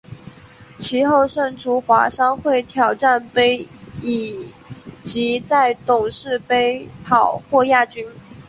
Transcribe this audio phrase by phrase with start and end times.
[0.79, 3.67] 其后胜出华商会挑战杯
[4.01, 4.47] 以
[5.03, 8.07] 及在董事杯跑获亚军。